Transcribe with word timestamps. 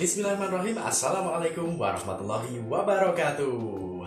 Bismillahirrahmanirrahim 0.00 0.80
Assalamualaikum 0.80 1.76
warahmatullahi 1.76 2.56
wabarakatuh 2.64 3.52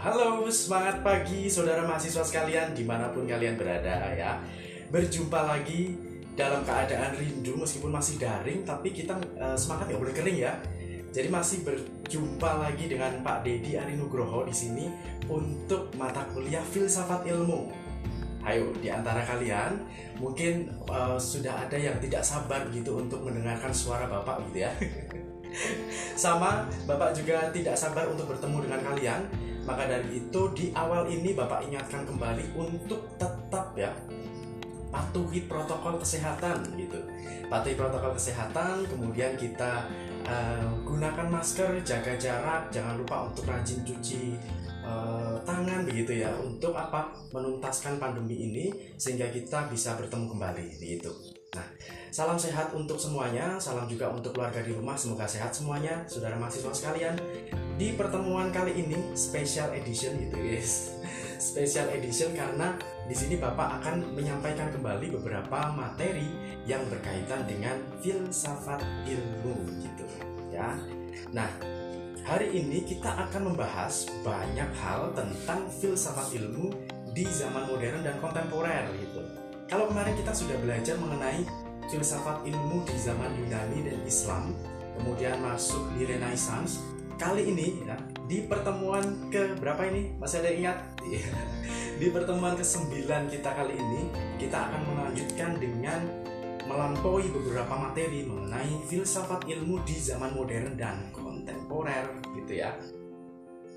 Halo 0.02 0.50
semangat 0.50 1.06
pagi 1.06 1.46
saudara 1.46 1.86
mahasiswa 1.86 2.26
sekalian 2.26 2.74
di 2.74 2.82
mana 2.82 3.14
pun 3.14 3.30
kalian 3.30 3.54
berada 3.54 4.10
ya 4.18 4.42
Berjumpa 4.90 5.46
lagi 5.46 5.94
dalam 6.34 6.66
keadaan 6.66 7.14
rindu 7.14 7.62
meskipun 7.62 7.94
masih 7.94 8.18
daring 8.18 8.66
Tapi 8.66 8.90
kita 8.90 9.22
uh, 9.38 9.54
semangat 9.54 9.94
ya 9.94 10.02
boleh 10.02 10.18
kering 10.18 10.42
ya 10.42 10.58
jadi 11.14 11.30
masih 11.30 11.62
berjumpa 11.62 12.58
lagi 12.58 12.90
dengan 12.90 13.22
Pak 13.22 13.46
Dedi 13.46 13.78
Arinugroho 13.78 14.50
di 14.50 14.56
sini 14.58 14.90
untuk 15.30 15.94
mata 15.94 16.26
kuliah 16.34 16.66
filsafat 16.74 17.30
ilmu. 17.30 17.70
Ayo, 18.42 18.74
di 18.82 18.90
antara 18.90 19.22
kalian 19.22 19.78
mungkin 20.18 20.74
uh, 20.90 21.22
sudah 21.22 21.70
ada 21.70 21.78
yang 21.78 22.02
tidak 22.02 22.26
sabar 22.26 22.66
gitu 22.74 22.98
untuk 22.98 23.22
mendengarkan 23.22 23.70
suara 23.70 24.10
Bapak 24.10 24.42
gitu 24.50 24.66
ya. 24.66 24.74
Sama, 26.18 26.66
Bapak 26.90 27.14
juga 27.14 27.50
tidak 27.54 27.78
sabar 27.78 28.10
untuk 28.10 28.30
bertemu 28.30 28.58
dengan 28.66 28.82
kalian. 28.82 29.22
Maka 29.64 29.88
dari 29.88 30.20
itu 30.20 30.42
di 30.52 30.76
awal 30.76 31.08
ini 31.08 31.32
Bapak 31.32 31.64
ingatkan 31.64 32.04
kembali 32.04 32.52
untuk 32.60 33.16
tetap 33.16 33.72
ya 33.80 33.96
patuhi 34.94 35.50
protokol 35.50 35.98
kesehatan 35.98 36.78
gitu. 36.78 37.02
Patuhi 37.50 37.74
protokol 37.74 38.14
kesehatan, 38.14 38.86
kemudian 38.86 39.34
kita 39.34 39.90
uh, 40.30 40.70
gunakan 40.86 41.28
masker, 41.34 41.82
jaga 41.82 42.14
jarak, 42.22 42.70
jangan 42.70 43.02
lupa 43.02 43.26
untuk 43.26 43.50
rajin 43.50 43.82
cuci 43.82 44.38
uh, 44.86 45.42
tangan 45.42 45.82
begitu 45.90 46.22
ya 46.22 46.30
untuk 46.38 46.78
apa 46.78 47.10
menuntaskan 47.34 47.98
pandemi 47.98 48.52
ini 48.52 48.66
sehingga 49.02 49.34
kita 49.34 49.66
bisa 49.74 49.98
bertemu 49.98 50.30
kembali 50.30 50.66
begitu. 50.78 51.33
Nah, 51.54 51.68
salam 52.10 52.34
sehat 52.34 52.74
untuk 52.74 52.98
semuanya, 52.98 53.62
salam 53.62 53.86
juga 53.86 54.10
untuk 54.10 54.34
keluarga 54.34 54.66
di 54.66 54.74
rumah, 54.74 54.98
semoga 54.98 55.30
sehat 55.30 55.54
semuanya, 55.54 56.02
saudara 56.10 56.34
mahasiswa 56.34 56.74
sekalian. 56.74 57.14
Di 57.78 57.94
pertemuan 57.94 58.50
kali 58.50 58.74
ini 58.74 59.14
special 59.14 59.70
edition 59.78 60.18
gitu 60.18 60.38
guys, 60.38 60.98
special 61.54 61.94
edition 61.94 62.34
karena 62.34 62.74
di 63.06 63.14
sini 63.14 63.38
Bapak 63.38 63.82
akan 63.82 64.18
menyampaikan 64.18 64.74
kembali 64.74 65.14
beberapa 65.22 65.70
materi 65.78 66.26
yang 66.66 66.82
berkaitan 66.90 67.46
dengan 67.46 67.78
filsafat 68.02 68.82
ilmu 69.06 69.54
gitu 69.82 70.06
ya. 70.50 70.74
Nah, 71.34 71.50
hari 72.26 72.50
ini 72.50 72.82
kita 72.82 73.30
akan 73.30 73.54
membahas 73.54 74.10
banyak 74.26 74.70
hal 74.82 75.14
tentang 75.14 75.70
filsafat 75.70 76.34
ilmu 76.34 76.74
di 77.14 77.30
zaman 77.30 77.70
modern 77.70 78.02
dan 78.02 78.18
kontemporer 78.18 78.90
gitu. 78.98 79.22
Kalau 79.74 79.90
kemarin 79.90 80.14
kita 80.14 80.38
sudah 80.38 80.54
belajar 80.62 81.02
mengenai 81.02 81.50
filsafat 81.90 82.46
ilmu 82.46 82.86
di 82.86 82.94
zaman 82.94 83.34
Yunani 83.42 83.82
dan 83.82 84.06
Islam, 84.06 84.54
kemudian 84.94 85.42
masuk 85.42 85.82
di 85.98 86.06
Renaissance, 86.06 86.78
kali 87.18 87.50
ini 87.50 87.82
ya, 87.82 87.98
di 88.30 88.46
pertemuan 88.46 89.02
ke 89.34 89.58
berapa 89.58 89.82
ini? 89.90 90.14
Masih 90.22 90.46
ada 90.46 90.54
ingat? 90.54 90.78
Iya. 91.02 91.26
di 92.06 92.06
pertemuan 92.14 92.54
ke-9 92.54 93.10
kita 93.34 93.50
kali 93.50 93.74
ini, 93.74 94.14
kita 94.38 94.62
akan 94.62 94.82
melanjutkan 94.94 95.58
dengan 95.58 96.06
melampaui 96.70 97.34
beberapa 97.34 97.74
materi 97.74 98.30
mengenai 98.30 98.78
filsafat 98.86 99.50
ilmu 99.50 99.82
di 99.90 99.98
zaman 99.98 100.38
modern 100.38 100.78
dan 100.78 101.10
kontemporer 101.10 102.14
gitu 102.38 102.62
ya. 102.62 102.78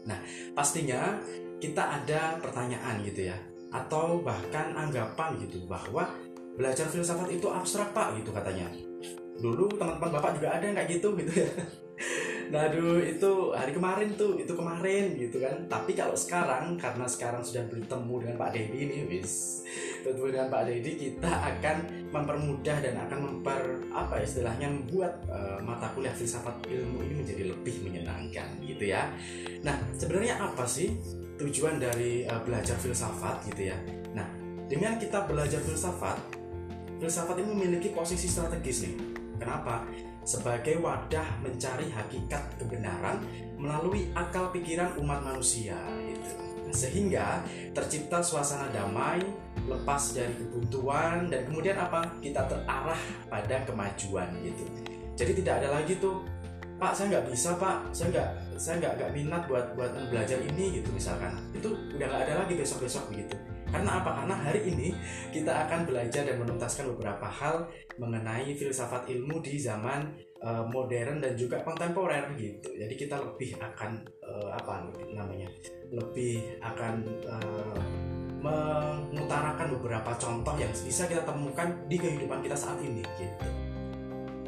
Nah, 0.04 0.20
pastinya 0.52 1.16
kita 1.56 2.04
ada 2.04 2.36
pertanyaan 2.36 3.00
gitu 3.00 3.32
ya 3.32 3.55
atau 3.84 4.24
bahkan 4.24 4.72
anggapan 4.72 5.36
gitu 5.44 5.68
bahwa 5.68 6.08
belajar 6.56 6.88
filsafat 6.88 7.28
itu 7.28 7.46
abstrak 7.52 7.92
pak 7.92 8.16
gitu 8.16 8.32
katanya. 8.32 8.72
Dulu 9.36 9.68
teman-teman 9.76 10.16
bapak 10.16 10.40
juga 10.40 10.56
ada 10.56 10.64
yang 10.64 10.76
kayak 10.80 10.90
gitu 10.96 11.08
gitu 11.20 11.32
ya. 11.44 11.50
Nah 12.46 12.70
aduh 12.70 13.02
itu 13.02 13.50
hari 13.50 13.74
kemarin 13.74 14.14
tuh 14.14 14.38
itu 14.38 14.54
kemarin 14.54 15.18
gitu 15.18 15.42
kan. 15.42 15.66
Tapi 15.66 15.98
kalau 15.98 16.14
sekarang 16.14 16.78
karena 16.78 17.02
sekarang 17.10 17.42
sudah 17.42 17.66
bertemu 17.66 18.14
dengan 18.22 18.36
Pak 18.38 18.50
Dedi 18.54 18.78
ini 18.86 18.98
wis. 19.10 19.66
Bertemu 20.06 20.26
dengan 20.30 20.48
Pak 20.54 20.62
Dedi 20.70 20.92
kita 20.94 21.26
akan 21.26 21.76
mempermudah 22.14 22.76
dan 22.86 22.94
akan 23.02 23.18
memper 23.18 23.60
apa 23.90 24.22
istilahnya 24.22 24.70
membuat 24.70 25.26
uh, 25.26 25.58
mata 25.58 25.90
kuliah 25.90 26.14
filsafat 26.14 26.54
ilmu 26.70 27.02
ini 27.02 27.14
menjadi 27.26 27.50
lebih 27.50 27.82
menyenangkan 27.82 28.48
gitu 28.62 28.94
ya. 28.94 29.10
Nah 29.66 29.74
sebenarnya 29.98 30.38
apa 30.38 30.62
sih 30.70 30.94
tujuan 31.36 31.76
dari 31.80 32.24
uh, 32.24 32.40
belajar 32.42 32.76
filsafat 32.80 33.44
gitu 33.52 33.72
ya. 33.72 33.78
Nah, 34.16 34.26
dengan 34.66 34.96
kita 34.96 35.28
belajar 35.28 35.60
filsafat, 35.62 36.16
filsafat 36.98 37.36
ini 37.40 37.48
memiliki 37.52 37.92
posisi 37.92 38.26
strategis 38.26 38.88
nih. 38.88 38.96
Kenapa? 39.36 39.84
Sebagai 40.26 40.80
wadah 40.82 41.38
mencari 41.44 41.92
hakikat 41.92 42.58
kebenaran 42.58 43.22
melalui 43.60 44.10
akal 44.16 44.50
pikiran 44.50 44.96
umat 44.98 45.22
manusia 45.22 45.76
gitu. 46.02 46.34
Nah, 46.66 46.74
sehingga 46.74 47.26
tercipta 47.70 48.18
suasana 48.18 48.66
damai, 48.74 49.22
lepas 49.70 50.18
dari 50.18 50.34
kebuntuan 50.34 51.30
dan 51.30 51.46
kemudian 51.46 51.78
apa? 51.78 52.18
Kita 52.18 52.48
terarah 52.50 52.98
pada 53.30 53.62
kemajuan 53.62 54.34
gitu. 54.42 54.64
Jadi 55.16 55.32
tidak 55.40 55.64
ada 55.64 55.80
lagi 55.80 55.96
tuh 55.96 56.26
Pak 56.76 56.92
saya 56.92 57.06
nggak 57.16 57.26
bisa 57.32 57.56
Pak. 57.56 57.88
Saya 57.96 58.08
nggak 58.12 58.28
saya 58.60 58.74
nggak 58.84 58.92
nggak 59.00 59.10
minat 59.16 59.42
buat 59.48 59.66
buat 59.72 59.92
belajar 60.12 60.38
ini 60.44 60.80
gitu 60.80 60.88
misalkan. 60.92 61.32
Itu 61.56 61.72
udah 61.72 62.06
nggak 62.06 62.22
ada 62.28 62.34
lagi 62.44 62.54
besok 62.56 62.84
besok 62.84 63.08
begitu. 63.08 63.32
Karena 63.72 63.98
apa? 64.00 64.22
Karena 64.22 64.36
hari 64.36 64.60
ini 64.68 64.88
kita 65.32 65.52
akan 65.66 65.88
belajar 65.88 66.22
dan 66.22 66.36
menuntaskan 66.38 66.86
beberapa 66.94 67.26
hal 67.26 67.66
mengenai 67.96 68.54
filsafat 68.54 69.08
ilmu 69.10 69.42
di 69.42 69.58
zaman 69.58 70.06
uh, 70.44 70.64
modern 70.68 71.18
dan 71.24 71.32
juga 71.34 71.64
kontemporer 71.64 72.30
gitu. 72.36 72.68
Jadi 72.76 72.94
kita 72.94 73.18
lebih 73.24 73.56
akan 73.56 74.04
uh, 74.22 74.48
apa 74.54 74.86
namanya? 75.16 75.48
Lebih 75.90 76.60
akan 76.60 76.94
uh, 77.24 77.80
mengutarakan 78.36 79.74
beberapa 79.80 80.12
contoh 80.20 80.54
yang 80.60 80.70
bisa 80.70 81.08
kita 81.08 81.24
temukan 81.24 81.72
di 81.88 81.96
kehidupan 81.98 82.44
kita 82.44 82.54
saat 82.54 82.78
ini 82.84 83.02
gitu 83.18 83.65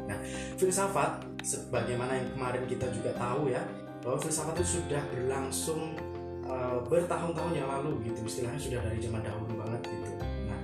Nah, 0.09 0.17
filsafat 0.57 1.21
sebagaimana 1.45 2.17
yang 2.17 2.27
kemarin 2.33 2.65
kita 2.65 2.89
juga 2.89 3.13
tahu 3.13 3.53
ya, 3.53 3.61
bahwa 4.01 4.17
filsafat 4.17 4.57
itu 4.57 4.81
sudah 4.81 5.01
berlangsung 5.13 5.93
uh, 6.49 6.81
bertahun-tahun 6.89 7.53
yang 7.53 7.69
lalu 7.69 8.09
gitu, 8.09 8.25
istilahnya 8.25 8.57
sudah 8.57 8.79
dari 8.81 8.97
zaman 8.97 9.21
dahulu 9.21 9.61
banget 9.61 9.81
gitu. 9.85 10.11
Nah, 10.49 10.59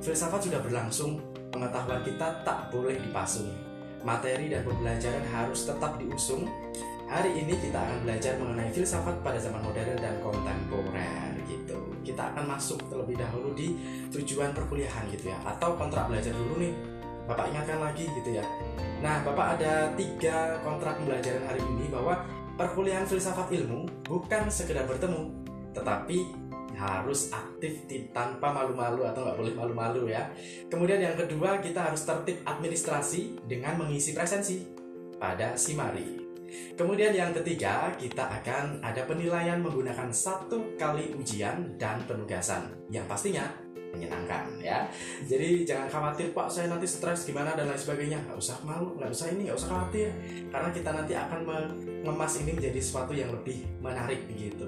filsafat 0.00 0.40
sudah 0.48 0.60
berlangsung, 0.64 1.20
pengetahuan 1.52 2.00
kita 2.00 2.40
tak 2.40 2.72
boleh 2.72 2.96
dipasung. 2.96 3.52
Materi 4.06 4.46
dan 4.48 4.62
pembelajaran 4.62 5.24
harus 5.34 5.66
tetap 5.66 5.98
diusung. 5.98 6.46
Hari 7.06 7.38
ini 7.42 7.54
kita 7.58 7.74
akan 7.74 8.02
belajar 8.02 8.34
mengenai 8.38 8.70
filsafat 8.70 9.18
pada 9.22 9.38
zaman 9.38 9.62
modern 9.62 9.98
dan 9.98 10.14
kontemporer 10.22 11.34
gitu. 11.46 11.78
Kita 12.02 12.34
akan 12.34 12.54
masuk 12.54 12.82
terlebih 12.86 13.18
dahulu 13.18 13.54
di 13.54 13.78
tujuan 14.14 14.54
perkuliahan 14.54 15.10
gitu 15.10 15.30
ya, 15.30 15.38
atau 15.42 15.74
kontrak 15.74 16.06
belajar 16.06 16.34
dulu 16.34 16.58
nih 16.62 16.74
Bapak 17.26 17.50
ingatkan 17.50 17.82
lagi 17.82 18.06
gitu 18.06 18.38
ya. 18.38 18.44
Nah, 19.02 19.20
Bapak 19.26 19.58
ada 19.58 19.90
tiga 19.98 20.56
kontrak 20.62 21.02
pembelajaran 21.02 21.44
hari 21.44 21.62
ini 21.74 21.90
bahwa 21.90 22.22
perkuliahan 22.54 23.04
filsafat 23.04 23.50
ilmu 23.52 24.06
bukan 24.06 24.48
sekedar 24.48 24.86
bertemu, 24.86 25.34
tetapi 25.74 26.46
harus 26.76 27.32
aktif 27.32 27.88
tanpa 28.12 28.52
malu-malu 28.52 29.08
atau 29.08 29.24
nggak 29.26 29.38
boleh 29.40 29.54
malu-malu 29.56 30.02
ya. 30.12 30.28
Kemudian 30.68 31.00
yang 31.00 31.16
kedua 31.16 31.58
kita 31.58 31.88
harus 31.90 32.04
tertib 32.04 32.44
administrasi 32.44 33.42
dengan 33.48 33.80
mengisi 33.80 34.12
presensi 34.12 34.62
pada 35.16 35.56
Simari. 35.56 36.22
Kemudian 36.78 37.10
yang 37.10 37.34
ketiga 37.34 37.90
kita 37.98 38.22
akan 38.22 38.78
ada 38.84 39.02
penilaian 39.02 39.58
menggunakan 39.58 40.14
satu 40.14 40.78
kali 40.78 41.16
ujian 41.18 41.74
dan 41.74 42.04
penugasan 42.06 42.70
yang 42.92 43.02
pastinya 43.10 43.65
menyenangkan 43.94 44.48
ya 44.58 44.86
jadi 45.24 45.62
jangan 45.62 45.88
khawatir 45.88 46.32
pak 46.34 46.48
saya 46.50 46.70
nanti 46.72 46.86
stres 46.88 47.26
gimana 47.26 47.54
dan 47.54 47.70
lain 47.70 47.78
sebagainya 47.78 48.18
nggak 48.26 48.38
usah 48.38 48.58
malu 48.66 48.96
nggak 48.98 49.10
usah 49.12 49.26
ini 49.32 49.50
nggak 49.50 49.58
usah 49.58 49.70
khawatir 49.70 50.08
karena 50.50 50.68
kita 50.74 50.90
nanti 50.92 51.12
akan 51.14 51.40
mengemas 51.46 52.32
ini 52.42 52.50
menjadi 52.56 52.80
sesuatu 52.82 53.12
yang 53.14 53.30
lebih 53.32 53.64
menarik 53.78 54.26
begitu 54.26 54.66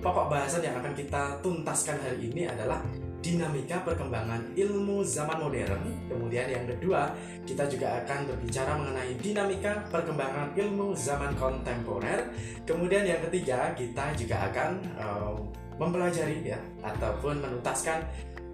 pokok 0.00 0.26
bahasan 0.32 0.64
yang 0.64 0.76
akan 0.80 0.94
kita 0.96 1.38
tuntaskan 1.44 1.98
hari 2.00 2.30
ini 2.30 2.48
adalah 2.48 2.80
dinamika 3.18 3.82
perkembangan 3.82 4.54
ilmu 4.54 5.02
zaman 5.02 5.42
modern. 5.42 5.82
Kemudian 6.06 6.46
yang 6.48 6.64
kedua, 6.70 7.10
kita 7.42 7.66
juga 7.66 7.98
akan 8.04 8.30
berbicara 8.30 8.78
mengenai 8.78 9.12
dinamika 9.18 9.82
perkembangan 9.90 10.54
ilmu 10.54 10.94
zaman 10.94 11.34
kontemporer. 11.34 12.30
Kemudian 12.62 13.02
yang 13.02 13.20
ketiga, 13.26 13.74
kita 13.74 14.14
juga 14.14 14.46
akan 14.48 14.70
uh, 14.96 15.34
mempelajari 15.78 16.42
ya 16.46 16.58
ataupun 16.82 17.42
menuntaskan 17.42 18.02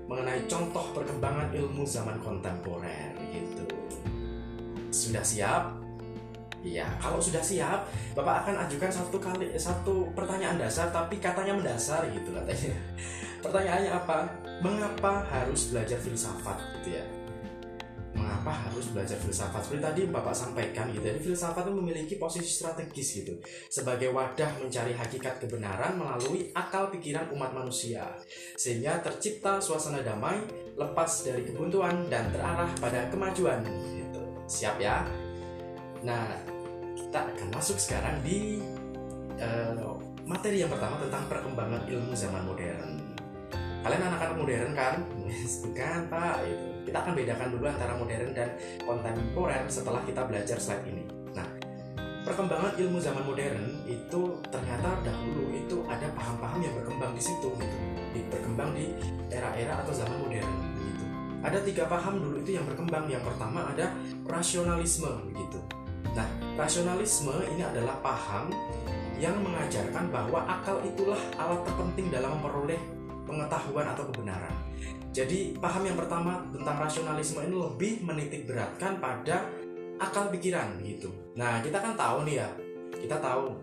mengenai 0.04 0.44
contoh 0.44 0.92
perkembangan 0.92 1.48
ilmu 1.52 1.84
zaman 1.88 2.20
kontemporer 2.20 3.16
gitu. 3.32 3.64
Sudah 4.92 5.24
siap? 5.24 5.80
Iya, 6.64 6.88
kalau 6.96 7.20
sudah 7.20 7.44
siap, 7.44 7.84
Bapak 8.16 8.48
akan 8.48 8.64
ajukan 8.64 8.88
satu 8.88 9.20
kali 9.20 9.52
satu 9.60 10.08
pertanyaan 10.16 10.56
dasar 10.56 10.88
tapi 10.88 11.20
katanya 11.20 11.52
mendasar 11.52 12.08
gitu 12.08 12.32
katanya. 12.32 12.72
Pertanyaannya 13.44 13.92
apa? 13.92 14.24
Mengapa 14.64 15.28
harus 15.28 15.68
belajar 15.68 16.00
filsafat 16.00 16.56
gitu 16.80 16.96
ya? 16.96 17.04
Mengapa 18.44 18.68
harus 18.68 18.92
belajar 18.92 19.16
filsafat? 19.16 19.64
Seperti 19.64 19.80
tadi 19.80 20.00
bapak 20.12 20.36
sampaikan 20.36 20.92
gitu 20.92 21.00
jadi 21.00 21.16
filsafat 21.16 21.64
itu 21.64 21.72
memiliki 21.72 22.14
posisi 22.20 22.52
strategis 22.52 23.24
gitu 23.24 23.40
sebagai 23.72 24.12
wadah 24.12 24.60
mencari 24.60 24.92
hakikat 24.92 25.40
kebenaran 25.40 25.96
melalui 25.96 26.52
akal 26.52 26.92
pikiran 26.92 27.32
umat 27.32 27.56
manusia 27.56 28.04
sehingga 28.60 29.00
tercipta 29.00 29.64
suasana 29.64 30.04
damai 30.04 30.44
lepas 30.76 31.24
dari 31.24 31.48
kebuntuan 31.48 32.12
dan 32.12 32.28
terarah 32.28 32.68
pada 32.76 33.08
kemajuan 33.08 33.64
gitu. 33.96 34.20
Siap 34.44 34.76
ya? 34.76 35.08
Nah 36.04 36.36
kita 37.00 37.24
akan 37.24 37.48
masuk 37.48 37.80
sekarang 37.80 38.20
di 38.20 38.60
uh, 39.40 39.96
materi 40.28 40.60
yang 40.60 40.68
pertama 40.68 41.00
tentang 41.00 41.24
perkembangan 41.32 41.88
ilmu 41.88 42.12
zaman 42.12 42.44
modern. 42.44 43.00
Kalian 43.80 44.04
anak-anak 44.04 44.36
modern 44.36 44.70
kan? 44.76 45.00
Bukan 45.64 46.00
pak 46.12 46.44
itu 46.44 46.73
kita 46.84 46.96
akan 47.00 47.12
bedakan 47.16 47.48
dulu 47.50 47.64
antara 47.66 47.92
modern 47.96 48.30
dan 48.36 48.48
kontemporer 48.84 49.62
setelah 49.66 50.00
kita 50.04 50.22
belajar 50.28 50.56
slide 50.60 50.84
ini. 50.86 51.04
Nah 51.32 51.48
perkembangan 52.28 52.76
ilmu 52.78 52.98
zaman 53.00 53.24
modern 53.24 53.64
itu 53.88 54.20
ternyata 54.48 55.00
dahulu 55.02 55.52
itu 55.52 55.76
ada 55.90 56.08
paham-paham 56.14 56.60
yang 56.62 56.74
berkembang 56.78 57.12
di 57.16 57.22
situ 57.24 57.48
gitu. 57.56 57.76
Berkembang 58.30 58.72
di 58.76 58.94
era-era 59.32 59.82
atau 59.82 59.92
zaman 59.92 60.16
modern 60.22 60.52
gitu. 60.78 61.04
Ada 61.44 61.58
tiga 61.60 61.84
paham 61.88 62.22
dulu 62.22 62.40
itu 62.40 62.56
yang 62.56 62.64
berkembang. 62.64 63.08
Yang 63.08 63.28
pertama 63.32 63.68
ada 63.72 63.92
rasionalisme 64.24 65.10
begitu 65.32 65.60
nah 66.14 66.26
rasionalisme 66.54 67.34
ini 67.50 67.66
adalah 67.66 67.98
paham 67.98 68.54
yang 69.18 69.34
mengajarkan 69.42 70.10
bahwa 70.10 70.46
akal 70.46 70.78
itulah 70.86 71.18
alat 71.38 71.60
terpenting 71.66 72.10
dalam 72.10 72.38
memperoleh 72.38 72.78
pengetahuan 73.24 73.88
atau 73.88 74.04
kebenaran. 74.12 74.54
Jadi 75.14 75.54
paham 75.58 75.86
yang 75.86 75.98
pertama 75.98 76.42
tentang 76.50 76.76
rasionalisme 76.78 77.40
ini 77.44 77.54
lebih 77.54 77.92
menitik 78.02 78.50
beratkan 78.50 78.98
pada 78.98 79.46
akal 80.02 80.28
pikiran 80.34 80.80
gitu. 80.82 81.10
Nah 81.38 81.62
kita 81.62 81.78
kan 81.78 81.94
tahu 81.94 82.26
nih 82.26 82.42
ya, 82.42 82.48
kita 82.98 83.22
tahu 83.22 83.54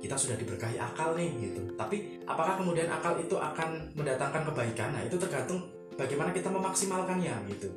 kita 0.00 0.16
sudah 0.16 0.36
diberkahi 0.36 0.76
akal 0.80 1.16
nih 1.16 1.28
gitu. 1.40 1.60
Tapi 1.76 2.24
apakah 2.24 2.60
kemudian 2.60 2.88
akal 2.88 3.16
itu 3.20 3.36
akan 3.36 3.92
mendatangkan 3.96 4.48
kebaikan? 4.52 4.92
Nah 4.96 5.02
itu 5.04 5.16
tergantung 5.20 5.60
bagaimana 5.96 6.32
kita 6.32 6.48
memaksimalkannya 6.48 7.34
gitu. 7.52 7.68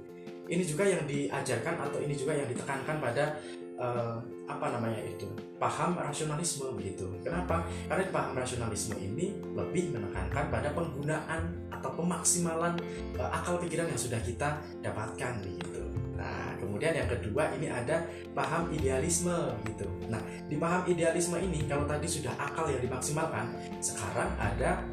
Ini 0.50 0.64
juga 0.66 0.84
yang 0.88 1.06
diajarkan 1.06 1.76
atau 1.78 2.00
ini 2.02 2.18
juga 2.18 2.34
yang 2.34 2.50
ditekankan 2.50 2.98
pada 2.98 3.38
uh, 3.80 4.20
apa 4.46 4.66
namanya 4.76 5.00
itu 5.02 5.26
paham 5.58 5.96
rasionalisme 5.98 6.76
begitu. 6.76 7.08
Kenapa? 7.24 7.64
Karena 7.88 8.04
paham 8.12 8.36
rasionalisme 8.36 9.00
ini 9.00 9.40
lebih 9.56 9.96
menekankan 9.96 10.52
pada 10.52 10.70
penggunaan 10.76 11.56
atau 11.72 11.90
pemaksimalan 11.96 12.76
uh, 13.18 13.30
akal 13.32 13.58
pikiran 13.58 13.88
yang 13.88 14.00
sudah 14.00 14.20
kita 14.22 14.60
dapatkan 14.84 15.40
begitu. 15.42 15.82
Nah, 16.20 16.52
kemudian 16.60 16.92
yang 16.92 17.08
kedua 17.08 17.48
ini 17.56 17.72
ada 17.72 18.04
paham 18.36 18.68
idealisme 18.76 19.56
gitu. 19.64 19.88
Nah, 20.12 20.20
di 20.52 20.60
paham 20.60 20.84
idealisme 20.84 21.40
ini 21.40 21.64
kalau 21.64 21.88
tadi 21.88 22.12
sudah 22.12 22.36
akal 22.36 22.68
yang 22.68 22.84
dimaksimalkan, 22.84 23.56
sekarang 23.80 24.28
ada 24.36 24.84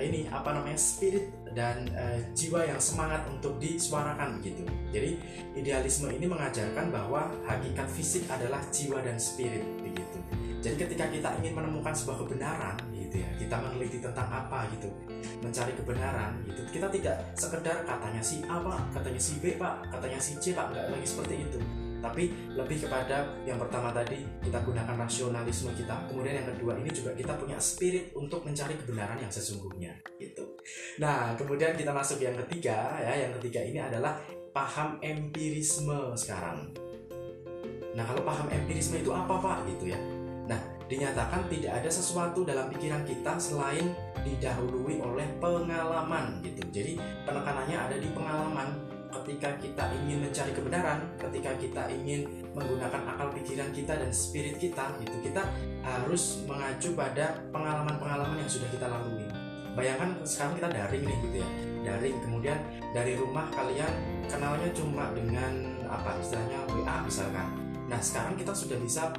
ini 0.00 0.26
apa 0.32 0.56
namanya 0.56 0.80
spirit 0.80 1.30
dan 1.52 1.86
uh, 1.94 2.18
jiwa 2.32 2.64
yang 2.66 2.80
semangat 2.80 3.26
untuk 3.28 3.60
disuarakan 3.60 4.40
begitu. 4.40 4.64
Jadi 4.90 5.20
idealisme 5.54 6.10
ini 6.10 6.26
mengajarkan 6.26 6.88
bahwa 6.88 7.30
hakikat 7.46 7.86
fisik 7.92 8.24
adalah 8.26 8.64
jiwa 8.72 9.04
dan 9.04 9.20
spirit 9.20 9.62
begitu. 9.78 10.18
Jadi 10.60 10.76
ketika 10.76 11.08
kita 11.08 11.28
ingin 11.40 11.56
menemukan 11.56 11.96
sebuah 11.96 12.20
kebenaran 12.26 12.76
gitu 12.92 13.24
ya, 13.24 13.30
kita 13.40 13.56
meneliti 13.64 13.96
tentang 13.96 14.28
apa 14.28 14.68
gitu, 14.76 14.92
mencari 15.40 15.72
kebenaran 15.72 16.36
gitu. 16.44 16.60
Kita 16.68 16.92
tidak 16.92 17.16
sekedar 17.32 17.80
katanya 17.88 18.20
si 18.20 18.44
A 18.44 18.60
pak, 18.60 18.80
katanya 18.92 19.20
si 19.20 19.40
B 19.40 19.56
pak, 19.56 19.88
katanya 19.88 20.20
si 20.20 20.36
C 20.36 20.52
pak, 20.52 20.68
nggak 20.68 20.92
lagi 20.92 21.06
seperti 21.08 21.34
itu 21.48 21.79
tapi 22.00 22.32
lebih 22.56 22.88
kepada 22.88 23.28
yang 23.44 23.60
pertama 23.60 23.92
tadi 23.92 24.24
kita 24.40 24.58
gunakan 24.64 24.96
rasionalisme 24.96 25.70
kita. 25.76 26.08
Kemudian 26.08 26.42
yang 26.42 26.48
kedua 26.56 26.72
ini 26.80 26.90
juga 26.90 27.12
kita 27.12 27.36
punya 27.36 27.60
spirit 27.60 28.16
untuk 28.16 28.42
mencari 28.42 28.74
kebenaran 28.80 29.20
yang 29.20 29.30
sesungguhnya 29.30 29.92
gitu. 30.16 30.56
Nah 30.98 31.36
kemudian 31.36 31.76
kita 31.76 31.92
masuk 31.92 32.18
yang 32.24 32.34
ketiga 32.46 32.98
ya. 33.04 33.28
Yang 33.28 33.40
ketiga 33.40 33.60
ini 33.62 33.78
adalah 33.78 34.16
paham 34.50 34.98
empirisme 35.04 36.16
sekarang. 36.16 36.72
Nah 37.94 38.04
kalau 38.08 38.24
paham 38.24 38.48
empirisme 38.48 38.98
itu 38.98 39.12
apa 39.12 39.36
pak? 39.38 39.58
Gitu 39.68 39.92
ya. 39.92 40.00
Nah 40.48 40.58
dinyatakan 40.90 41.46
tidak 41.46 41.84
ada 41.84 41.90
sesuatu 41.92 42.42
dalam 42.42 42.66
pikiran 42.74 43.06
kita 43.06 43.38
selain 43.38 43.94
didahului 44.26 44.98
oleh 44.98 45.28
pengalaman 45.38 46.42
gitu. 46.42 46.66
Jadi 46.74 46.98
penekanannya 47.22 47.78
ada 47.78 47.96
di 48.00 48.08
pengalaman 48.10 48.89
ketika 49.10 49.50
kita 49.58 49.84
ingin 50.02 50.22
mencari 50.22 50.52
kebenaran, 50.54 50.98
ketika 51.18 51.50
kita 51.58 51.82
ingin 51.90 52.26
menggunakan 52.54 53.02
akal 53.10 53.28
pikiran 53.34 53.70
kita 53.74 53.98
dan 53.98 54.10
spirit 54.14 54.56
kita, 54.56 54.94
gitu 55.02 55.16
kita 55.22 55.42
harus 55.82 56.42
mengacu 56.46 56.94
pada 56.94 57.42
pengalaman-pengalaman 57.50 58.38
yang 58.40 58.50
sudah 58.50 58.70
kita 58.70 58.86
lalui. 58.86 59.26
Bayangkan 59.74 60.18
sekarang 60.26 60.58
kita 60.58 60.68
daring 60.70 61.04
nih 61.06 61.18
gitu 61.26 61.36
ya, 61.42 61.48
daring. 61.86 62.16
Kemudian 62.22 62.58
dari 62.90 63.14
rumah 63.14 63.46
kalian 63.54 63.92
kenalnya 64.26 64.68
cuma 64.74 65.14
dengan 65.14 65.52
apa 65.86 66.18
istilahnya 66.18 66.58
WA 66.74 66.96
misalkan. 67.06 67.48
Nah 67.86 67.98
sekarang 68.02 68.34
kita 68.38 68.54
sudah 68.54 68.78
bisa 68.78 69.10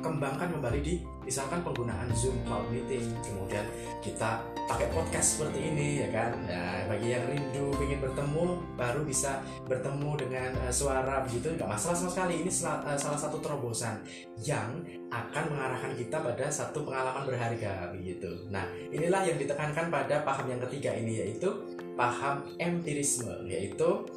kembangkan 0.00 0.52
kembali 0.56 0.80
di 0.80 0.94
misalkan 1.28 1.60
penggunaan 1.60 2.08
Zoom 2.16 2.40
cloud 2.48 2.64
meeting 2.72 3.04
kemudian 3.20 3.68
kita 4.00 4.40
pakai 4.64 4.88
podcast 4.88 5.36
seperti 5.36 5.60
ini 5.60 6.00
ya 6.00 6.08
kan? 6.08 6.32
Nah 6.48 6.88
bagi 6.88 7.12
yang 7.12 7.28
rindu 7.28 7.76
ingin 7.84 8.00
bertemu 8.00 8.64
baru 8.80 9.04
bisa 9.04 9.44
bertemu 9.68 10.10
dengan 10.16 10.56
uh, 10.64 10.72
suara 10.72 11.20
begitu 11.28 11.52
nggak 11.52 11.68
masalah 11.68 11.92
sama 12.00 12.10
sekali. 12.16 12.40
Ini 12.40 12.48
sel- 12.48 12.80
uh, 12.80 12.96
salah 12.96 13.20
satu 13.20 13.44
terobosan 13.44 14.00
yang 14.40 14.80
akan 15.12 15.44
mengarahkan 15.52 15.92
kita 16.00 16.16
pada 16.16 16.48
satu 16.48 16.88
pengalaman 16.88 17.28
berharga 17.28 17.92
begitu. 17.92 18.48
Nah 18.48 18.64
inilah 18.88 19.28
yang 19.28 19.36
ditekankan 19.36 19.92
pada 19.92 20.24
paham 20.24 20.48
yang 20.48 20.60
ketiga 20.64 20.96
ini 20.96 21.20
yaitu 21.28 21.52
paham 21.92 22.48
empirisme 22.56 23.44
yaitu 23.44 24.08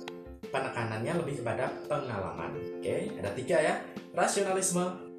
penekanannya 0.47 1.19
lebih 1.19 1.43
kepada 1.43 1.75
pengalaman. 1.91 2.55
Oke 2.79 3.11
ada 3.19 3.35
tiga 3.35 3.59
ya. 3.59 3.75
Rasionalisme 4.15 5.10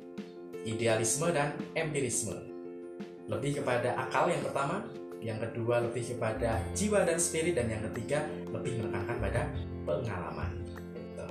idealisme 0.65 1.31
dan 1.35 1.55
empirisme. 1.75 2.37
Lebih 3.31 3.63
kepada 3.63 3.95
akal 3.97 4.31
yang 4.31 4.43
pertama, 4.43 4.83
yang 5.23 5.39
kedua 5.39 5.79
lebih 5.83 6.03
kepada 6.03 6.59
jiwa 6.75 7.07
dan 7.07 7.19
spirit, 7.19 7.55
dan 7.55 7.71
yang 7.71 7.83
ketiga 7.91 8.27
lebih 8.51 8.83
menekankan 8.83 9.17
pada 9.23 9.43
pengalaman. 9.87 10.53
Gitu. 10.95 11.29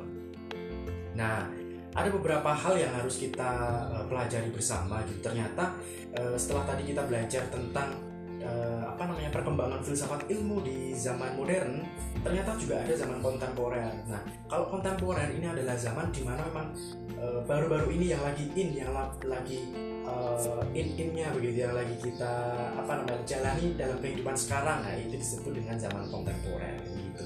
Nah, 1.20 1.48
ada 1.92 2.08
beberapa 2.08 2.56
hal 2.56 2.80
yang 2.80 2.92
harus 2.96 3.20
kita 3.20 3.52
uh, 3.92 4.06
pelajari 4.08 4.48
bersama. 4.52 5.04
Gitu. 5.04 5.20
Ternyata 5.20 5.76
uh, 6.16 6.36
setelah 6.40 6.64
tadi 6.72 6.88
kita 6.88 7.04
belajar 7.04 7.44
tentang 7.52 8.11
uh, 8.42 8.92
apa 8.92 9.04
namanya 9.10 9.32
perkembangan 9.34 9.82
filsafat 9.82 10.28
ilmu 10.30 10.62
di 10.66 10.94
zaman 10.98 11.38
modern, 11.38 11.82
ternyata 12.22 12.58
juga 12.58 12.82
ada 12.82 12.94
zaman 12.94 13.22
kontemporer. 13.22 13.94
Nah, 14.06 14.22
kalau 14.46 14.70
kontemporer 14.70 15.30
ini 15.34 15.48
adalah 15.48 15.78
zaman 15.78 16.10
di 16.14 16.22
mana 16.22 16.42
memang 16.50 16.70
Eh, 17.22 17.40
baru-baru 17.46 17.86
uh, 17.86 17.94
ini 17.94 18.18
yang 18.18 18.24
lagi 18.26 18.50
in 18.58 18.74
yang 18.74 18.90
lagi 18.98 19.70
uh, 20.02 20.42
in-innya 20.74 21.30
begitu 21.38 21.70
yang 21.70 21.78
lagi 21.78 21.94
kita 22.02 22.34
apa 22.74 22.98
namanya 22.98 23.22
jalani 23.30 23.78
dalam 23.78 24.02
kehidupan 24.02 24.34
sekarang. 24.34 24.82
Nah 24.82 24.98
itu 24.98 25.22
disebut 25.22 25.54
dengan 25.54 25.78
zaman 25.78 26.10
kontemporer 26.10 26.82
gitu 26.82 27.22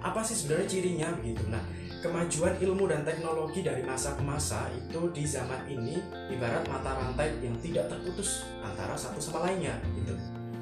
apa 0.00 0.22
sih 0.22 0.38
sebenarnya 0.38 0.68
cirinya 0.70 1.08
begitu? 1.18 1.42
Nah 1.50 1.66
kemajuan 1.98 2.62
ilmu 2.62 2.94
dan 2.94 3.02
teknologi 3.02 3.66
dari 3.66 3.82
masa 3.82 4.14
ke 4.14 4.22
masa 4.22 4.70
itu 4.70 5.10
di 5.10 5.26
zaman 5.26 5.66
ini 5.66 5.98
ibarat 6.30 6.62
mata 6.70 6.94
rantai 6.94 7.34
yang 7.42 7.58
tidak 7.58 7.90
terputus 7.90 8.46
antara 8.62 8.94
satu 8.94 9.18
sama 9.18 9.50
lainnya 9.50 9.74
gitu 9.98 10.14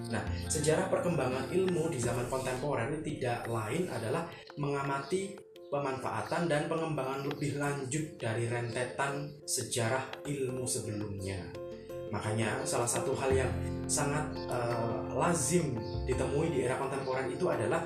Nah, 0.08 0.22
sejarah 0.48 0.88
perkembangan 0.88 1.52
ilmu 1.52 1.92
di 1.92 2.00
zaman 2.00 2.24
kontemporer 2.32 2.88
ini 2.88 3.00
tidak 3.04 3.44
lain 3.44 3.92
adalah 3.92 4.24
mengamati 4.56 5.36
pemanfaatan 5.68 6.48
dan 6.48 6.64
pengembangan 6.64 7.28
lebih 7.28 7.60
lanjut 7.60 8.16
dari 8.16 8.48
rentetan 8.48 9.28
sejarah 9.44 10.24
ilmu 10.24 10.64
sebelumnya. 10.64 11.44
Makanya 12.08 12.64
salah 12.64 12.88
satu 12.88 13.12
hal 13.12 13.28
yang 13.36 13.52
sangat 13.84 14.24
uh, 14.48 15.12
lazim 15.12 15.76
ditemui 16.08 16.48
di 16.56 16.64
era 16.64 16.80
kontemporer 16.80 17.28
itu 17.28 17.44
adalah 17.52 17.84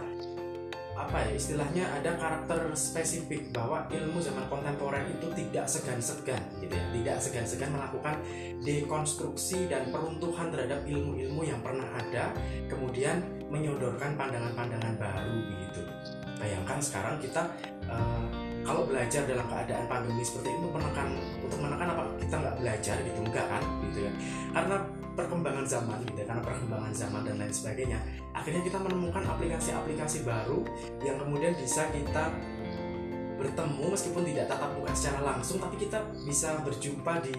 apa 1.06 1.16
ya 1.26 1.30
istilahnya 1.34 1.84
ada 1.98 2.14
karakter 2.14 2.70
spesifik 2.78 3.50
bahwa 3.50 3.86
ilmu 3.90 4.22
zaman 4.22 4.46
kontemporer 4.46 5.04
itu 5.10 5.26
tidak 5.34 5.66
segan-segan 5.66 6.42
gitu 6.62 6.74
ya. 6.74 6.86
Tidak 6.92 7.16
segan-segan 7.18 7.70
melakukan 7.74 8.18
dekonstruksi 8.62 9.66
dan 9.66 9.90
peruntuhan 9.90 10.54
terhadap 10.54 10.86
ilmu-ilmu 10.86 11.42
yang 11.42 11.58
pernah 11.60 11.86
ada 11.98 12.30
kemudian 12.70 13.20
menyodorkan 13.50 14.16
pandangan-pandangan 14.16 14.94
baru 14.96 15.36
begitu 15.44 15.82
bayangkan 16.42 16.78
sekarang 16.82 17.16
kita 17.22 17.46
uh, 17.86 18.26
kalau 18.62 18.86
belajar 18.86 19.26
dalam 19.26 19.46
keadaan 19.46 19.86
pandemi 19.90 20.22
seperti 20.22 20.54
itu 20.54 20.66
menekan 20.70 21.18
untuk 21.42 21.58
menekan 21.58 21.86
apa? 21.94 22.02
Kita 22.18 22.34
nggak 22.38 22.56
belajar 22.62 22.96
gitu 23.02 23.20
enggak 23.26 23.46
kan? 23.50 23.62
Gitu 23.90 23.98
ya. 24.06 24.12
Karena 24.54 24.76
perkembangan 25.12 25.66
zaman 25.68 26.00
gitu 26.08 26.24
ya, 26.24 26.26
karena 26.28 26.42
perkembangan 26.44 26.92
zaman 26.92 27.22
dan 27.24 27.36
lain 27.36 27.52
sebagainya. 27.52 27.98
Akhirnya 28.32 28.62
kita 28.64 28.78
menemukan 28.80 29.24
aplikasi-aplikasi 29.28 30.24
baru 30.24 30.64
yang 31.04 31.20
kemudian 31.20 31.52
bisa 31.56 31.84
kita 31.92 32.32
bertemu 33.42 33.84
meskipun 33.90 34.22
tidak 34.22 34.46
tatap 34.54 34.70
muka 34.78 34.94
secara 34.94 35.20
langsung 35.34 35.58
tapi 35.58 35.74
kita 35.74 35.98
bisa 36.22 36.62
berjumpa 36.62 37.26
di 37.26 37.34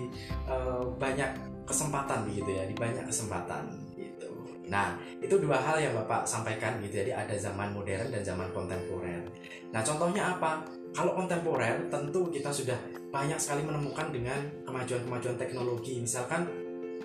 uh, 0.51 0.83
banyak 0.99 1.31
kesempatan 1.63 2.27
begitu 2.27 2.59
ya 2.59 2.67
di 2.67 2.75
banyak 2.75 3.07
kesempatan 3.07 3.71
gitu. 3.95 4.27
Nah 4.67 4.99
itu 5.23 5.39
dua 5.39 5.63
hal 5.63 5.79
yang 5.79 5.95
bapak 5.95 6.27
sampaikan 6.27 6.75
gitu 6.83 6.99
jadi 6.99 7.15
ada 7.15 7.31
zaman 7.39 7.71
modern 7.71 8.11
dan 8.11 8.19
zaman 8.19 8.51
kontemporer. 8.51 9.23
Nah 9.71 9.79
contohnya 9.79 10.35
apa? 10.35 10.67
Kalau 10.93 11.15
kontemporer 11.15 11.87
tentu 11.89 12.29
kita 12.29 12.51
sudah 12.51 12.77
banyak 13.09 13.39
sekali 13.39 13.65
menemukan 13.65 14.13
dengan 14.13 14.43
kemajuan-kemajuan 14.67 15.39
teknologi. 15.39 16.03
Misalkan 16.03 16.45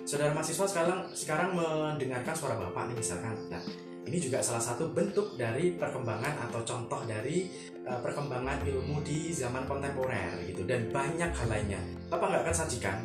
saudara 0.09 0.33
mahasiswa 0.33 0.65
sekarang 0.65 0.99
sekarang 1.13 1.49
mendengarkan 1.53 2.33
suara 2.33 2.57
bapak 2.57 2.89
nih 2.89 2.97
misalkan. 2.97 3.37
Nah 3.53 3.61
ini 4.09 4.17
juga 4.17 4.41
salah 4.41 4.57
satu 4.57 4.89
bentuk 4.89 5.37
dari 5.37 5.77
perkembangan 5.77 6.49
atau 6.49 6.65
contoh 6.65 7.05
dari 7.05 7.45
uh, 7.85 8.01
perkembangan 8.01 8.65
ilmu 8.65 9.05
di 9.05 9.29
zaman 9.29 9.69
kontemporer 9.69 10.49
gitu 10.49 10.65
dan 10.65 10.89
banyak 10.89 11.29
hal 11.29 11.45
lainnya. 11.45 11.77
Bapak 12.09 12.25
nggak 12.25 12.41
akan 12.41 12.55
sajikan? 12.57 12.97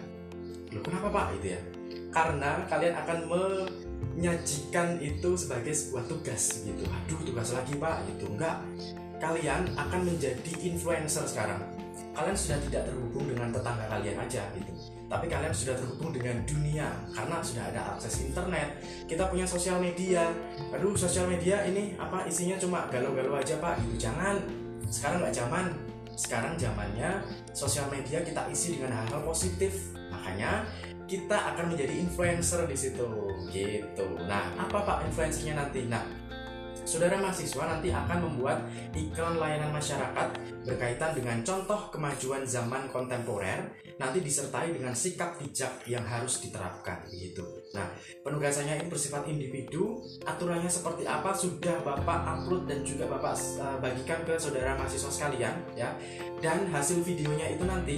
Loh 0.72 0.80
kenapa 0.80 1.12
pak? 1.12 1.26
Itu 1.36 1.46
ya. 1.52 1.60
Karena 2.08 2.64
kalian 2.72 2.94
akan 2.96 3.18
menyajikan 3.28 4.96
itu 5.04 5.30
sebagai 5.36 5.76
sebuah 5.76 6.08
tugas 6.08 6.64
gitu. 6.64 6.88
Aduh 6.88 7.20
tugas 7.20 7.52
lagi 7.52 7.76
pak 7.76 8.00
itu 8.08 8.24
enggak 8.32 8.64
kalian 9.20 9.76
akan 9.76 10.08
menjadi 10.08 10.52
influencer 10.64 11.28
sekarang. 11.28 11.60
Kalian 12.16 12.32
sudah 12.32 12.56
tidak 12.64 12.88
terhubung 12.88 13.28
dengan 13.28 13.52
tetangga 13.52 13.92
kalian 13.92 14.16
aja 14.24 14.40
gitu 14.56 14.94
tapi 15.14 15.30
kalian 15.30 15.54
sudah 15.54 15.78
terhubung 15.78 16.10
dengan 16.10 16.42
dunia 16.42 16.90
karena 17.14 17.38
sudah 17.38 17.70
ada 17.70 17.94
akses 17.94 18.26
internet. 18.26 18.82
Kita 19.06 19.30
punya 19.30 19.46
sosial 19.46 19.78
media. 19.78 20.26
Aduh 20.74 20.98
sosial 20.98 21.30
media 21.30 21.62
ini 21.62 21.94
apa? 21.94 22.26
Isinya 22.26 22.58
cuma 22.58 22.90
galau-galau 22.90 23.38
aja 23.38 23.54
pak. 23.62 23.78
Gitu 23.86 24.10
jangan. 24.10 24.42
Sekarang 24.90 25.22
nggak 25.22 25.36
zaman. 25.38 25.70
Sekarang 26.18 26.58
zamannya 26.58 27.22
sosial 27.54 27.86
media 27.94 28.26
kita 28.26 28.42
isi 28.50 28.74
dengan 28.74 28.98
hal-hal 28.98 29.22
positif. 29.22 29.94
Makanya 30.10 30.66
kita 31.06 31.54
akan 31.54 31.70
menjadi 31.70 31.94
influencer 31.94 32.66
di 32.66 32.74
situ. 32.74 33.06
Gitu. 33.54 34.06
Nah 34.26 34.50
apa 34.58 34.82
pak 34.82 34.98
influencernya 35.06 35.62
nanti? 35.62 35.86
Nah 35.86 36.02
Saudara 36.84 37.16
mahasiswa 37.16 37.64
nanti 37.64 37.88
akan 37.88 38.28
membuat 38.28 38.60
iklan 38.92 39.40
layanan 39.40 39.72
masyarakat 39.72 40.28
berkaitan 40.68 41.16
dengan 41.16 41.40
contoh 41.40 41.88
kemajuan 41.88 42.44
zaman 42.44 42.92
kontemporer 42.92 43.72
nanti 43.96 44.20
disertai 44.20 44.76
dengan 44.76 44.92
sikap 44.92 45.40
bijak 45.40 45.80
yang 45.88 46.04
harus 46.04 46.44
diterapkan 46.44 47.08
gitu. 47.08 47.40
Nah, 47.72 47.88
penugasannya 48.20 48.84
ini 48.84 48.92
bersifat 48.92 49.24
individu, 49.32 50.04
aturannya 50.28 50.68
seperti 50.68 51.08
apa 51.08 51.32
sudah 51.32 51.80
Bapak 51.80 52.20
upload 52.28 52.68
dan 52.68 52.84
juga 52.84 53.08
Bapak 53.08 53.32
uh, 53.32 53.80
bagikan 53.80 54.20
ke 54.28 54.36
saudara 54.36 54.76
mahasiswa 54.76 55.08
sekalian 55.08 55.56
ya. 55.72 55.96
Dan 56.44 56.68
hasil 56.68 57.00
videonya 57.00 57.56
itu 57.56 57.64
nanti 57.64 57.96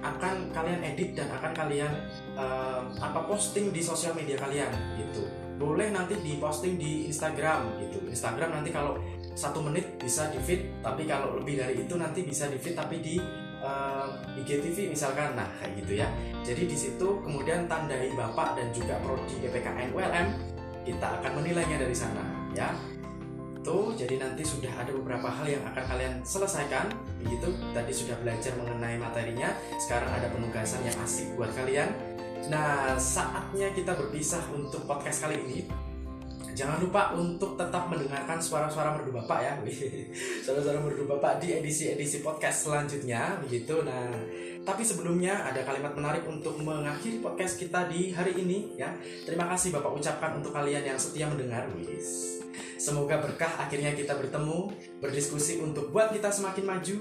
akan 0.00 0.50
kalian 0.50 0.80
edit 0.82 1.14
dan 1.20 1.28
akan 1.30 1.52
kalian 1.52 1.92
uh, 2.34 2.80
apa 2.96 3.28
posting 3.28 3.70
di 3.70 3.84
sosial 3.84 4.16
media 4.16 4.40
kalian 4.40 4.72
gitu 4.98 5.41
boleh 5.62 5.94
nanti 5.94 6.18
diposting 6.18 6.74
di 6.74 7.06
Instagram 7.06 7.78
gitu. 7.78 8.02
Instagram 8.10 8.58
nanti 8.58 8.74
kalau 8.74 8.98
satu 9.38 9.62
menit 9.62 9.96
bisa 10.02 10.28
di 10.34 10.42
feed 10.42 10.82
tapi 10.82 11.06
kalau 11.06 11.38
lebih 11.38 11.62
dari 11.62 11.86
itu 11.86 11.94
nanti 11.94 12.26
bisa 12.26 12.50
di 12.50 12.58
feed 12.58 12.74
tapi 12.74 12.98
di 12.98 13.22
uh, 13.62 14.10
IGTV 14.42 14.90
misalkan. 14.90 15.38
Nah 15.38 15.46
kayak 15.62 15.78
gitu 15.86 16.02
ya. 16.02 16.10
Jadi 16.42 16.66
di 16.66 16.74
situ 16.74 17.22
kemudian 17.22 17.70
tandai 17.70 18.10
bapak 18.18 18.58
dan 18.58 18.74
juga 18.74 18.98
prodi 18.98 19.38
PPKN 19.38 19.94
ULM 19.94 20.26
kita 20.82 21.22
akan 21.22 21.32
menilainya 21.38 21.78
dari 21.78 21.94
sana 21.94 22.26
ya. 22.58 22.74
Tuh 23.62 23.94
jadi 23.94 24.18
nanti 24.18 24.42
sudah 24.42 24.74
ada 24.74 24.90
beberapa 24.90 25.30
hal 25.30 25.46
yang 25.46 25.62
akan 25.70 25.84
kalian 25.86 26.14
selesaikan. 26.26 26.90
Begitu 27.22 27.54
tadi 27.70 27.94
sudah 27.94 28.18
belajar 28.18 28.50
mengenai 28.58 28.98
materinya. 28.98 29.54
Sekarang 29.78 30.10
ada 30.10 30.26
penugasan 30.34 30.82
yang 30.82 30.98
asik 30.98 31.30
buat 31.38 31.54
kalian 31.54 32.11
Nah, 32.50 32.98
saatnya 32.98 33.70
kita 33.70 33.94
berpisah 33.94 34.42
untuk 34.50 34.82
podcast 34.88 35.22
kali 35.22 35.38
ini. 35.46 35.60
Jangan 36.52 36.84
lupa 36.84 37.16
untuk 37.16 37.56
tetap 37.56 37.88
mendengarkan 37.88 38.36
suara-suara 38.36 38.92
merdu 38.92 39.14
Bapak 39.14 39.40
ya. 39.40 39.54
Suara-suara 40.44 40.84
merdu 40.84 41.08
Bapak 41.08 41.40
di 41.40 41.56
edisi-edisi 41.56 42.20
podcast 42.20 42.68
selanjutnya 42.68 43.40
begitu. 43.40 43.80
Nah, 43.80 44.12
tapi 44.60 44.84
sebelumnya 44.84 45.48
ada 45.48 45.64
kalimat 45.64 45.96
menarik 45.96 46.28
untuk 46.28 46.60
mengakhiri 46.60 47.24
podcast 47.24 47.56
kita 47.56 47.88
di 47.88 48.12
hari 48.12 48.36
ini 48.36 48.76
ya. 48.76 48.92
Terima 49.24 49.48
kasih 49.48 49.72
Bapak 49.72 49.96
ucapkan 49.96 50.36
untuk 50.36 50.52
kalian 50.52 50.84
yang 50.84 50.98
setia 51.00 51.24
mendengar. 51.24 51.64
Wis. 51.72 52.42
Semoga 52.76 53.22
berkah 53.22 53.62
akhirnya 53.62 53.96
kita 53.96 54.12
bertemu, 54.12 54.76
berdiskusi 55.00 55.62
untuk 55.62 55.88
buat 55.88 56.12
kita 56.12 56.28
semakin 56.28 56.68
maju. 56.68 56.96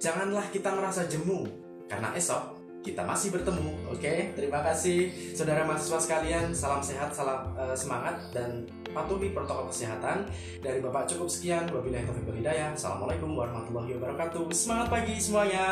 Janganlah 0.00 0.48
kita 0.48 0.72
merasa 0.72 1.04
jemu 1.04 1.44
karena 1.90 2.16
esok 2.16 2.53
kita 2.84 3.00
masih 3.00 3.32
bertemu. 3.32 3.72
Oke, 3.88 4.04
okay? 4.04 4.18
terima 4.36 4.60
kasih 4.60 5.08
saudara 5.32 5.64
mahasiswa 5.64 5.96
sekalian. 5.96 6.52
Salam 6.52 6.84
sehat, 6.84 7.16
salam 7.16 7.56
uh, 7.56 7.72
semangat 7.72 8.20
dan 8.36 8.68
patuhi 8.92 9.32
protokol 9.32 9.72
kesehatan. 9.72 10.28
Dari 10.60 10.84
Bapak 10.84 11.08
cukup 11.08 11.32
sekian. 11.32 11.64
Wabillahi 11.72 12.04
taufiq 12.04 12.28
wal 12.28 12.38
hidayah. 12.44 12.76
Assalamualaikum 12.76 13.32
warahmatullahi 13.32 13.96
wabarakatuh. 13.96 14.52
Semangat 14.52 14.92
pagi 14.92 15.16
semuanya. 15.16 15.66